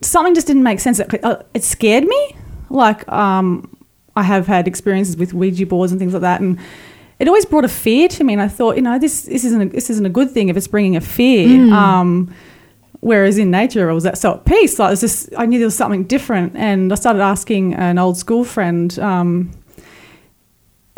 [0.00, 0.98] something just didn't make sense.
[0.98, 2.36] It, uh, it scared me.
[2.70, 3.76] Like um,
[4.16, 6.58] I have had experiences with Ouija boards and things like that, and
[7.18, 8.34] it always brought a fear to me.
[8.34, 10.56] And I thought, you know, this this isn't a, this isn't a good thing if
[10.56, 11.72] it's bringing a fear.
[11.72, 12.34] Um,
[13.00, 14.78] Whereas in nature, I was at so at peace.
[14.78, 17.96] Like it was just, I knew there was something different, and I started asking an
[17.96, 19.52] old school friend um,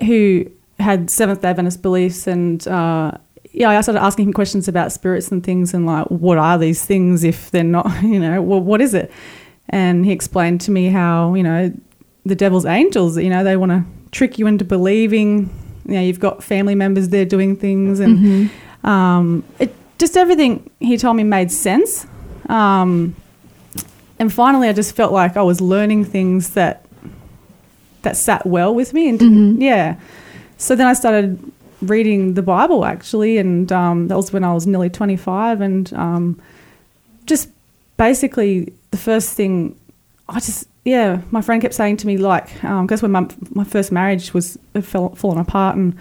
[0.00, 0.46] who
[0.78, 3.12] had Seventh Day Adventist beliefs, and uh,
[3.52, 6.84] yeah, I started asking him questions about spirits and things, and like, what are these
[6.84, 9.10] things if they're not, you know, well, what is it?
[9.68, 11.72] And he explained to me how you know
[12.24, 15.48] the devil's angels, you know, they want to trick you into believing,
[15.86, 18.50] you know, you've got family members there doing things, and
[18.84, 22.06] um, it just everything he told me made sense.
[22.48, 23.14] Um,
[24.18, 26.84] and finally, I just felt like I was learning things that
[28.02, 29.98] that sat well with me, and didn't, yeah.
[30.56, 31.49] So then I started
[31.82, 35.92] reading the Bible actually, and um, that was when I was nearly twenty five, and
[35.94, 36.40] um,
[37.26, 37.48] just
[37.96, 39.76] basically the first thing
[40.28, 43.92] I just yeah, my friend kept saying to me like, because when my my first
[43.92, 45.96] marriage was fell fallen apart, and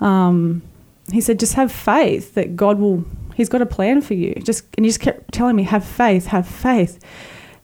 [0.00, 0.62] um,
[1.12, 3.04] he said just have faith that God will.
[3.34, 4.34] He's got a plan for you.
[4.42, 6.98] Just and he just kept telling me have faith, have faith,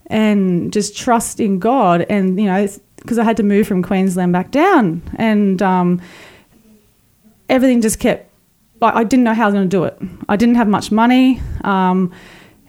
[0.06, 2.06] and just trust in God.
[2.08, 6.00] And you know, because I had to move from Queensland back down, and um,
[7.48, 8.30] everything just kept.
[8.82, 9.98] I I didn't know how I was going to do it.
[10.28, 11.40] I didn't have much money.
[11.64, 12.12] Um,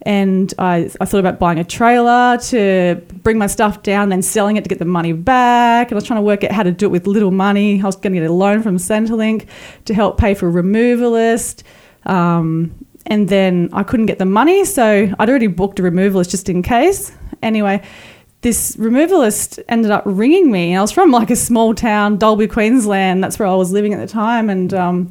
[0.03, 4.55] and I, I thought about buying a trailer to bring my stuff down, then selling
[4.55, 5.87] it to get the money back.
[5.87, 7.81] And I was trying to work out how to do it with little money.
[7.81, 9.47] I was going to get a loan from Centrelink
[9.85, 11.63] to help pay for a removalist.
[12.05, 16.47] Um, and then I couldn't get the money, so I'd already booked a removalist just
[16.47, 17.11] in case.
[17.41, 17.81] Anyway,
[18.41, 20.71] this removalist ended up ringing me.
[20.71, 23.23] And I was from like a small town, Dalby, Queensland.
[23.23, 25.09] That's where I was living at the time, and um,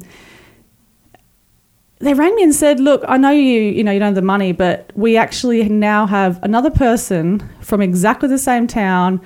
[1.99, 4.21] they rang me and said, "Look, I know you, you know, you don't have the
[4.21, 9.21] money, but we actually now have another person from exactly the same town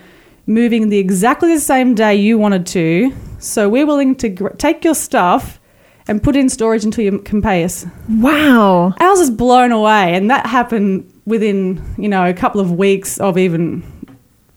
[0.48, 3.14] moving the exactly the same day you wanted to.
[3.38, 5.60] So we're willing to gr- take your stuff
[6.08, 8.96] and put it in storage until you can pay us." Wow.
[9.00, 13.38] Ours just blown away, and that happened within you know a couple of weeks of
[13.38, 13.84] even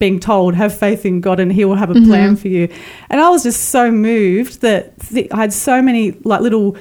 [0.04, 2.64] being told have faith in God and He will have a plan for you.
[3.10, 6.76] And I was just so moved that th- I had so many like little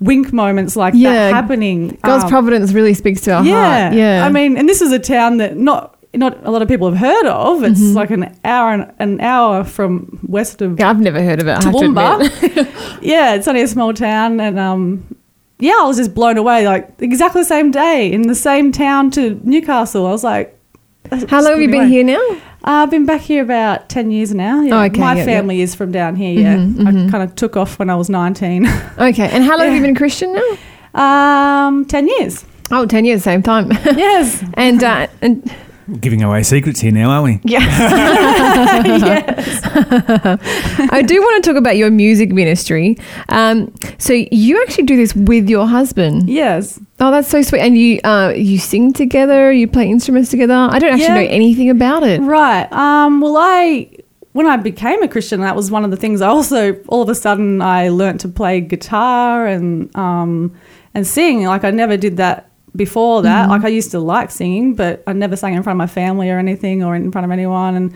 [0.00, 1.12] wink moments like Yeah.
[1.12, 1.98] that happening.
[2.04, 3.94] God's Um, providence really speaks to our yeah, heart.
[3.94, 4.24] Yeah.
[4.26, 5.94] I mean, and this is a town that not.
[6.14, 7.62] Not a lot of people have heard of.
[7.62, 7.94] It's Mm-hmm.
[8.00, 11.50] like an hour and an hour from west of I've never heard of it.
[11.50, 12.98] I have to Toowoomba.
[13.14, 14.82] yeah, it's only a small town, and um,
[15.58, 16.66] yeah, I was just blown away.
[16.66, 20.06] Like exactly the same day in the same town to Newcastle.
[20.06, 20.58] I was like,
[21.28, 22.26] How long have you been here now?
[22.64, 24.60] Uh, I've been back here about ten years now.
[24.62, 24.74] Yeah.
[24.80, 26.32] Oh, okay, my yeah, family is from down here.
[26.38, 27.10] Yeah, Mhm, I mhm.
[27.10, 28.66] kind of took off when I was nineteen.
[28.98, 29.28] Okay.
[29.30, 30.58] And how long have you been a Christian now?
[31.68, 32.44] um, ten years.
[32.70, 33.70] Oh, 10 years, same time.
[33.96, 34.44] Yes.
[34.54, 35.50] and uh, and
[36.00, 37.50] Giving away secrets here now, aren't we?
[37.50, 37.60] yeah,
[38.84, 39.60] yes.
[40.92, 42.96] I do want to talk about your music ministry.
[43.30, 46.28] Um, so you actually do this with your husband.
[46.28, 46.78] Yes.
[47.00, 47.60] Oh, that's so sweet.
[47.60, 49.50] And you uh, you sing together.
[49.52, 50.54] You play instruments together.
[50.54, 51.14] I don't actually Yeah.
[51.14, 52.20] know anything about it.
[52.20, 52.70] Right.
[52.72, 53.88] Um, well, I
[54.32, 56.20] when I became a Christian, that was one of the things.
[56.20, 60.54] I also all of a sudden I learnt to play guitar and um,
[60.92, 61.44] and sing.
[61.44, 63.48] Like I never did that before that.
[63.48, 66.30] Like I used to like singing, but I never sang in front of my family
[66.30, 67.74] or anything or in front of anyone.
[67.74, 67.94] And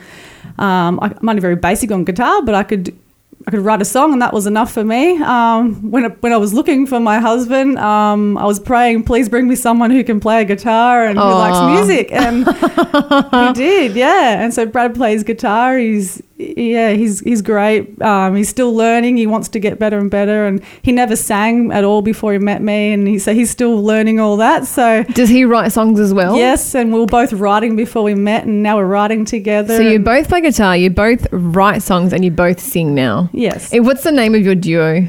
[0.58, 2.96] um, I, I'm only very basic on guitar, but I could.
[3.44, 5.20] I could write a song, and that was enough for me.
[5.20, 9.28] Um, when I, when I was looking for my husband, um, I was praying, "Please
[9.28, 12.46] bring me someone who can play a guitar and who likes music." And
[13.48, 14.40] he did, yeah.
[14.40, 15.76] And so Brad plays guitar.
[15.76, 18.00] He's yeah, he's he's great.
[18.02, 19.16] Um, he's still learning.
[19.16, 20.46] He wants to get better and better.
[20.46, 22.92] And he never sang at all before he met me.
[22.92, 24.66] And he so he's still learning all that.
[24.66, 26.36] So Does he write songs as well?
[26.36, 29.76] yes, and we were both writing before we met, and now we're writing together.
[29.76, 33.28] So you both play guitar, you both write songs, and you both sing now.
[33.32, 35.08] yes, Eh, What's the name of your duo?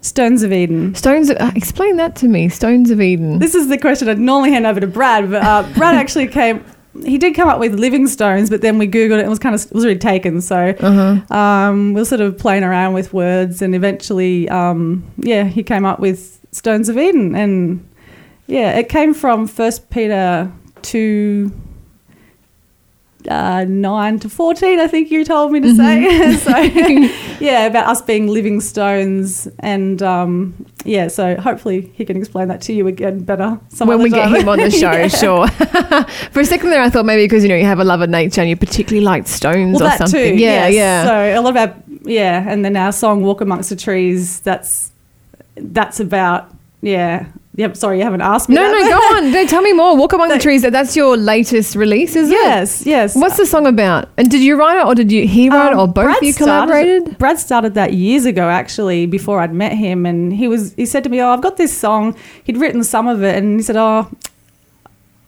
[0.00, 0.94] Stones of Eden.
[0.94, 1.30] Stones.
[1.30, 2.50] Of, uh, explain that to me.
[2.50, 3.38] Stones of Eden.
[3.38, 6.62] This is the question I'd normally hand over to Brad, but uh, Brad actually came.
[7.04, 9.38] He did come up with Living Stones, but then we googled it and it was
[9.40, 10.40] kind of it was already taken.
[10.40, 11.34] So Uh-huh.
[11.36, 15.84] um, we are sort of playing around with words, and eventually, um, yeah, he came
[15.84, 17.84] up with Stones of Eden, and
[18.46, 20.50] yeah, it came from First Peter
[20.82, 21.50] two.
[23.26, 26.36] Uh, nine to fourteen, I think you told me to say.
[26.36, 26.50] so,
[27.40, 30.54] yeah, about us being living stones, and um,
[30.84, 33.58] yeah, so hopefully he can explain that to you again better.
[33.78, 35.08] When we get him on the show, Yeah.
[35.08, 35.48] sure.
[36.32, 38.10] For a second there, I thought maybe because you know you have a love of
[38.10, 40.36] nature and you particularly like stones well, or something.
[40.36, 40.38] too.
[40.38, 40.74] yeah, yes.
[40.74, 41.04] yeah.
[41.06, 44.92] So a lot about yeah, and then our song "Walk Amongst the Trees." That's
[45.56, 46.52] that's about
[46.82, 47.24] yeah.
[47.56, 47.76] Yep.
[47.76, 48.56] Sorry, you haven't asked me.
[48.56, 48.96] no, that, no, go
[49.26, 49.32] on.
[49.32, 49.96] No, tell me more.
[49.96, 50.62] Walk among the trees.
[50.62, 52.32] That's your latest release, is it?
[52.32, 53.14] Yes, yes.
[53.14, 54.08] What's the song about?
[54.16, 56.16] And did you write it or did you he write it Um, or both Brad
[56.16, 57.18] of you started- collaborated?
[57.18, 61.04] Brad started that years ago, actually, before I'd met him, and he was he said
[61.04, 63.76] to me, "Oh, I've got this song." He'd written some of it, and he said,
[63.76, 64.08] "Oh,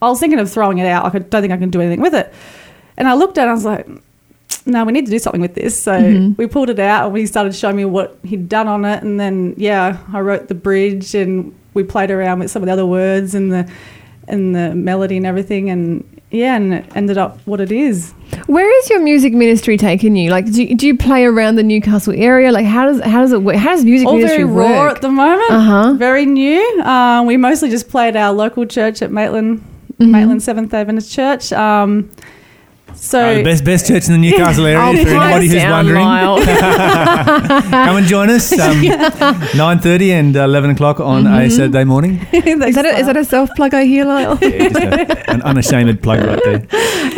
[0.03, 1.05] I was thinking of throwing it out.
[1.05, 2.35] I don't think I can do anything with it."
[2.97, 3.87] And I looked at it, and I was like,
[4.67, 6.33] "No, we need to do something with this." So Mm-hmm.
[6.37, 9.19] we pulled it out, and he started showing me what he'd done on it, and
[9.19, 12.87] then yeah, I wrote the bridge, and we played around with some of the other
[12.87, 13.71] words and the
[14.29, 16.03] and the melody and everything, and
[16.33, 18.13] yeah, and it ended up what it is.
[18.47, 20.31] Where is your music ministry taking you?
[20.31, 22.51] Like, do you, do you play around the Newcastle area?
[22.51, 23.55] Like, how does how does it work?
[23.57, 24.97] How does music all ministry very raw work?
[24.97, 25.49] at the moment.
[25.51, 25.95] Uh-huh.
[25.97, 26.83] Very new.
[26.83, 29.63] Um, we mostly just play at our local church at Maitland,
[29.99, 30.13] Mm-hmm.
[30.13, 31.53] Maitland Seventh Adventist Church.
[31.55, 32.11] Um,
[32.97, 36.05] so Uh, the best best church in the Newcastle area Oh, for anybody who's wondering.
[36.87, 38.53] Come and join us.
[38.59, 38.83] Um,
[39.57, 42.21] Nine thirty and eleven o'clock on a Saturday morning.
[42.33, 44.39] is that a, is that a self plug I hear, Lyle?
[44.41, 44.49] Yeah,
[45.29, 46.67] a, an unashamed plug right there.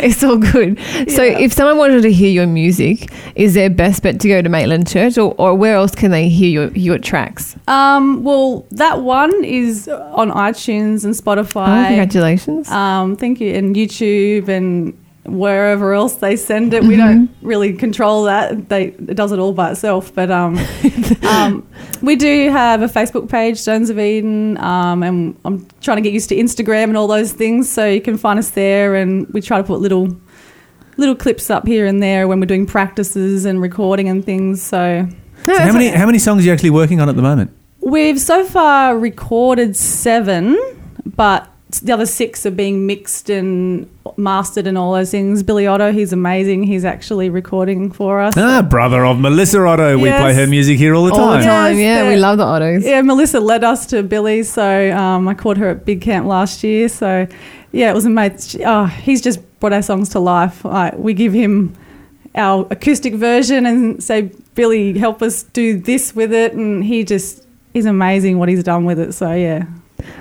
[0.01, 0.79] It's all good.
[1.09, 1.39] So, Yeah.
[1.39, 4.87] if someone wanted to hear your music, is their best bet to go to Maitland
[4.87, 7.55] Church, or, or where else can they hear your your tracks?
[7.67, 11.87] Um, well, that one is on iTunes and Oh, Spotify.
[11.87, 12.69] congratulations!
[12.69, 14.93] um, thank you, and YouTube and
[15.37, 16.83] wherever else they send it.
[16.83, 16.97] We Mm-hmm.
[17.25, 18.69] don't really control that.
[18.69, 20.13] They it does it all by itself.
[20.13, 20.57] But um,
[21.23, 21.67] um,
[22.01, 26.13] We do have a Facebook page, Stones of Eden, um, and I'm trying to get
[26.13, 27.69] used to Instagram and all those things.
[27.69, 30.15] So you can find us there, and we try to put little
[30.97, 34.61] little clips up here and there when we're doing practices and recording and things.
[34.61, 35.07] So
[35.45, 37.51] So how many how many songs are you actually working on at the moment?
[37.81, 40.57] we've so far recorded seven,
[41.05, 45.43] but the other six are being mixed and mastered and all those things.
[45.43, 46.63] Billy Otto, he's amazing.
[46.63, 48.33] He's actually recording for us.
[48.37, 49.95] Ah, brother of Melissa Otto.
[49.97, 51.39] We play her music here all the All time.
[51.41, 52.09] the time, Yes, yeah.
[52.09, 52.83] We love the Ottos.
[52.83, 56.63] Yeah, Melissa led us to Billy, so um, I caught her at Big Camp last
[56.63, 56.89] year.
[56.89, 57.27] So,
[57.71, 58.63] yeah, it was amazing.
[58.65, 60.65] Oh, he's just brought our songs to life.
[60.65, 61.75] Like, we give him
[62.33, 67.45] our acoustic version and say, Billy, help us do this with it, and he just
[67.75, 69.13] is amazing what he's done with it.
[69.13, 69.65] So, yeah,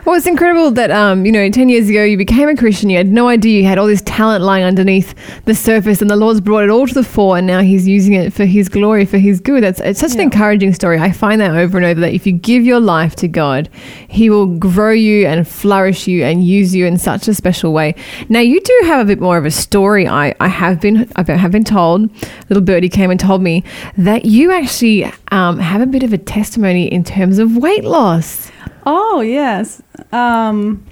[0.05, 2.89] Well, it's incredible that, um, you know, 10 years ago you became a Christian.
[2.89, 5.15] You had no idea you had all this talent lying underneath
[5.45, 8.15] the surface, and the Lord's brought it all to the fore, and now He's using
[8.15, 9.63] it for His glory, for His good.
[9.63, 10.99] That's It's such an encouraging story.
[10.99, 13.69] I find that over and over that if you give your life to God,
[14.09, 17.95] He will grow you and flourish you and use you in such a special way.
[18.29, 20.09] Now, you do have a bit more of a story.
[20.09, 22.11] I, I have been I have been told,
[22.49, 23.63] little birdie came and told me
[23.97, 28.51] that you actually um, have a bit of a testimony in terms of weight loss.
[28.91, 29.83] Oh yes.
[30.13, 30.83] Um,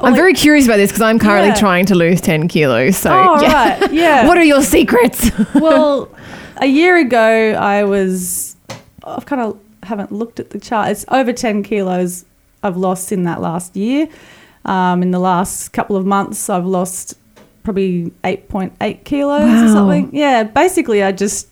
[0.00, 1.54] I'm like- very curious about this because I'm currently Yeah.
[1.54, 2.96] trying to lose 10 kilos.
[2.96, 3.80] So, Oh, yeah.
[3.80, 4.26] right, yeah.
[4.28, 5.30] what are your secrets?
[5.54, 6.08] well,
[6.58, 8.54] a year ago, I was.
[9.04, 10.88] I've kind of haven't looked at the chart.
[10.90, 12.24] It's over ten kilos
[12.62, 14.08] I've lost in that last year.
[14.64, 17.14] Um, in the last couple of months, I've lost
[17.64, 19.64] probably eight point eight kilos Wow.
[19.64, 20.10] or something.
[20.12, 21.48] Yeah, basically, I just.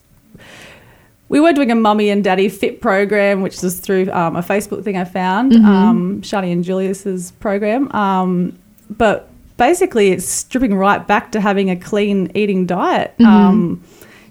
[1.33, 4.85] We were doing a mummy and daddy fit program, which was through um, a Facebook
[4.85, 7.91] thing I found, um, Shani and Julius's program.
[7.93, 8.59] Um,
[8.91, 13.15] but basically, it's stripping right back to having a clean eating diet.
[13.21, 13.83] Um,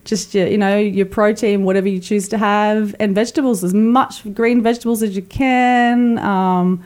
[0.06, 4.32] just your, you know, your protein, whatever you choose to have, and vegetables, as much
[4.36, 6.20] green vegetables as you can.
[6.20, 6.84] Um,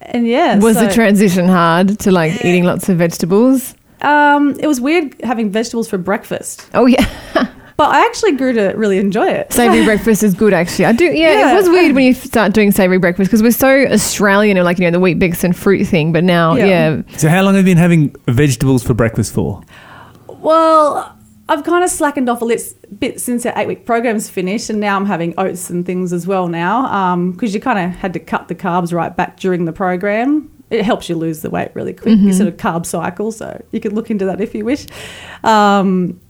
[0.00, 3.76] and yeah, Was so, the transition hard to like eating lots of vegetables?
[4.02, 7.06] um, it was weird having vegetables for breakfast, Oh, yeah.
[7.78, 9.52] but I actually grew to really enjoy it.
[9.52, 10.84] Savory breakfast is good, actually.
[10.86, 11.52] I do, yeah, Yeah.
[11.52, 14.78] It was weird when you start doing savory breakfast because we're so Australian and like,
[14.80, 16.12] you know, the Weet-Bix and fruit thing.
[16.12, 16.66] But now, yeah.
[16.66, 17.02] Yeah.
[17.16, 19.62] So how long have you been having vegetables for breakfast for?
[20.26, 21.16] Well,
[21.48, 24.80] I've kind of slackened off a lit- bit since our eight week program's finished, and
[24.80, 28.18] now I'm having oats and things as well now because you kind of had to
[28.18, 30.50] cut the carbs right back during the program.
[30.70, 32.18] It helps you lose the weight really quick.
[32.18, 34.86] You sort of carb cycle, so you can look into that if you wish.
[35.44, 36.20] Um,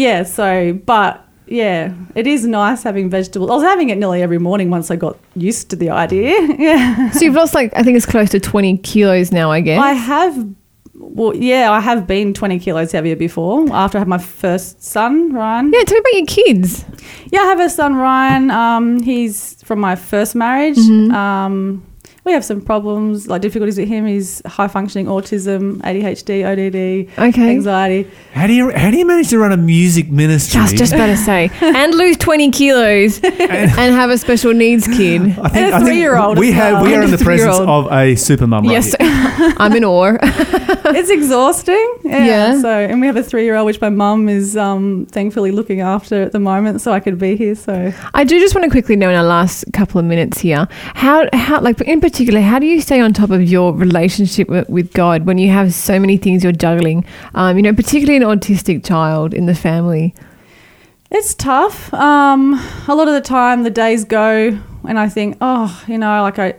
[0.00, 3.50] yeah, so, but yeah, it is nice having vegetables.
[3.50, 6.30] I was having it nearly every morning once I got used to the idea.
[6.58, 7.10] Yeah.
[7.10, 9.80] So you've lost like, I think it's close to 20 kilos now, I guess.
[9.82, 10.46] I have,
[10.94, 15.32] well, yeah, I have been 20 kilos heavier before after I had my first son,
[15.32, 15.72] Ryan.
[15.74, 16.84] yeah, tell me about your kids.
[17.32, 18.50] Yeah, I have a son, Ryan.
[18.50, 20.76] Um, he's from my first marriage.
[20.76, 21.14] Mm-hmm.
[21.14, 21.82] Um,
[22.24, 24.06] we have some problems, like difficulties with him.
[24.06, 27.50] He's high functioning autism, ADHD, ODD, Okay.
[27.50, 28.10] anxiety.
[28.32, 30.60] How do you how do you manage to run a music ministry?
[30.60, 35.22] Just, just about to say, and lose 20 kilos and have a special needs kid.
[35.22, 36.84] I think, And a I think three-year-old We have well.
[36.84, 38.64] we are in the presence of a super mum.
[38.64, 38.98] right Yes, here.
[39.58, 40.16] I'm in awe.
[40.22, 41.94] it's exhausting.
[42.04, 42.26] Yeah.
[42.26, 42.60] Yeah.
[42.60, 46.32] So, and we have a three-year-old, which my mum is um, thankfully looking after at
[46.32, 47.54] the moment, so I could be here.
[47.54, 47.92] So.
[48.14, 51.28] I do just want to quickly know in our last couple of minutes here, how,
[51.32, 54.92] how, like in particular, how do you stay on top of your relationship with, with
[54.92, 57.04] God when you have so many things you're juggling?
[57.34, 60.14] Um, you know, particularly an autistic child in the family.
[61.10, 61.92] It's tough.
[61.92, 62.54] Um,
[62.86, 64.58] a lot of the time, the days go,
[64.88, 66.54] and I think, oh, you know, like I,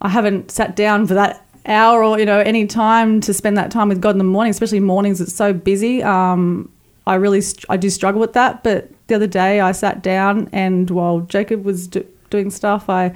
[0.00, 3.70] I haven't sat down for that hour or you know any time to spend that
[3.70, 5.20] time with God in the morning, especially mornings.
[5.20, 6.02] It's so busy.
[6.02, 6.70] Um,
[7.06, 8.62] I really, I do struggle with that.
[8.62, 13.14] But the other day, I sat down, and while Jacob was do- doing stuff, I,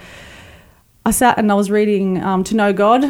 [1.05, 3.03] I sat and I was reading um, To Know God.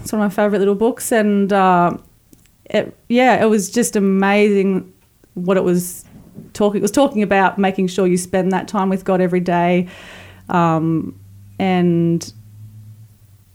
[0.00, 1.96] It's one of my favorite little books, and uh,
[2.66, 4.92] it, yeah, it was just amazing
[5.34, 6.04] what it was
[6.52, 6.80] talking.
[6.80, 9.88] It was talking about making sure you spend that time with God every day,
[10.50, 11.18] um,
[11.58, 12.32] and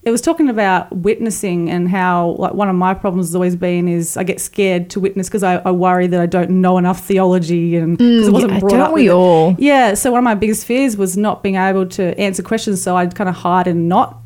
[0.05, 3.87] it was talking about witnessing and how like one of my problems has always been
[3.87, 7.05] is I get scared to witness because I, I worry that I don't know enough
[7.05, 8.93] theology and because it wasn't Mm, yeah, brought don't up.
[8.93, 9.13] we with it.
[9.15, 9.55] all?
[9.57, 9.93] Yeah.
[9.93, 13.15] So one of my biggest fears was not being able to answer questions, so I'd
[13.15, 14.19] kind of hide and not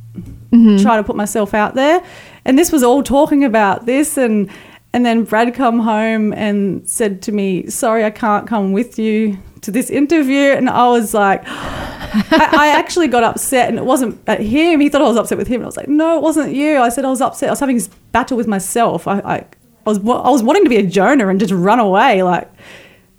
[0.51, 0.81] Mm-hmm.
[0.81, 2.01] try to put myself out there.
[2.45, 4.49] And this was all talking about this and
[4.93, 9.37] and then Brad come home and said to me, "Sorry, I can't come with you
[9.61, 14.19] to this interview." And I was like, I, I actually got upset, and it wasn't
[14.27, 14.79] at him.
[14.79, 16.79] He thought I was upset with him, and I was like, "No, it wasn't you."
[16.79, 17.49] I said I was upset.
[17.49, 19.07] I was having this battle with myself.
[19.07, 19.45] I, I, I
[19.85, 22.23] was I was wanting to be a Jonah and just run away.
[22.23, 22.49] Like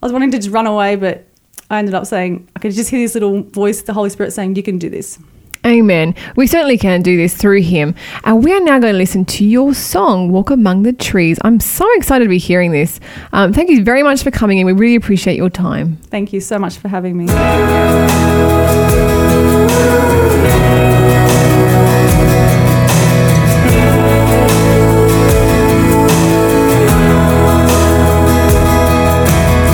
[0.03, 1.27] I was wanting to just run away, but
[1.71, 4.57] I ended up saying, I could just hear this little voice, the Holy Spirit saying,
[4.57, 5.19] You can do this.
[5.67, 6.15] Amen.
[6.37, 7.95] We certainly can do this through him.
[8.25, 11.39] And we are now going to listen to your song, Walk Among the Trees.
[11.43, 13.01] I'm so excited to be hearing this.
[13.33, 14.67] Um, thank you very much for coming in.
[14.67, 15.97] We really appreciate your time.
[16.05, 17.27] Thank you so much for having me.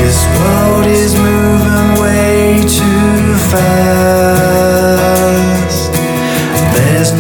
[0.01, 4.34] This world is moving way too fast.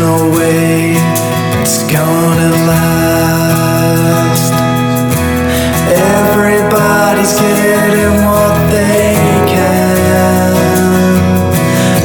[0.04, 0.92] No way
[1.62, 4.52] it's gonna last.
[5.88, 9.14] Everybody's getting what they
[9.52, 10.52] can.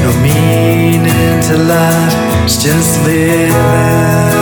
[0.04, 4.39] No meaning to life, it's just living.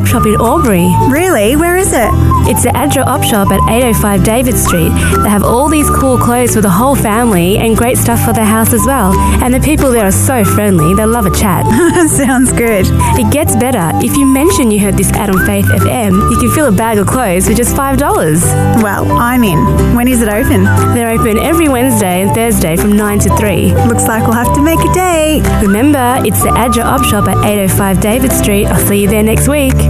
[0.00, 0.88] Op shop in Albury.
[1.10, 1.56] Really?
[1.56, 2.08] Where is it?
[2.48, 4.88] It's the ADRA Op Shop at 805 David Street.
[5.22, 8.42] They have all these cool clothes for the whole family and great stuff for the
[8.42, 9.12] house as well.
[9.44, 11.66] And the people there are so friendly, they'll love a chat.
[12.08, 12.86] Sounds good.
[13.20, 13.92] It gets better.
[14.02, 16.96] If you mention you heard this ad on Faith FM, you can fill a bag
[16.96, 18.82] of clothes for just $5.
[18.82, 19.94] Well, I'm in.
[19.94, 20.64] When is it open?
[20.94, 23.74] They're open every Wednesday and Thursday from 9 to 3.
[23.84, 25.42] Looks like we'll have to make a date.
[25.60, 28.64] Remember, it's the ADRA Op Shop at 805 David Street.
[28.64, 29.89] I'll see you there next week.